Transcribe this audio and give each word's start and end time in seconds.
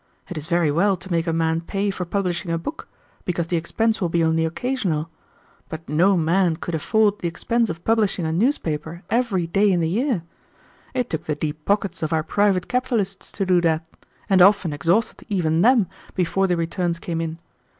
It 0.29 0.35
is 0.35 0.47
very 0.47 0.71
well 0.71 0.97
to 0.97 1.11
make 1.11 1.27
a 1.27 1.31
man 1.31 1.61
pay 1.61 1.91
for 1.91 2.05
publishing 2.05 2.49
a 2.49 2.57
book, 2.57 2.87
because 3.23 3.45
the 3.45 3.55
expense 3.55 4.01
will 4.01 4.09
be 4.09 4.23
only 4.23 4.45
occasional; 4.45 5.09
but 5.69 5.87
no 5.87 6.17
man 6.17 6.55
could 6.55 6.73
afford 6.73 7.19
the 7.19 7.27
expense 7.27 7.69
of 7.69 7.85
publishing 7.85 8.25
a 8.25 8.31
newspaper 8.31 9.03
every 9.11 9.45
day 9.45 9.69
in 9.71 9.79
the 9.79 9.87
year. 9.87 10.23
It 10.95 11.11
took 11.11 11.25
the 11.25 11.35
deep 11.35 11.65
pockets 11.65 12.01
of 12.01 12.11
our 12.13 12.23
private 12.23 12.67
capitalists 12.67 13.31
to 13.33 13.45
do 13.45 13.61
that, 13.61 13.85
and 14.27 14.41
often 14.41 14.73
exhausted 14.73 15.23
even 15.29 15.61
them 15.61 15.85
before 16.15 16.47
the 16.47 16.57
returns 16.57 16.97
came 16.97 17.21
in. 17.21 17.37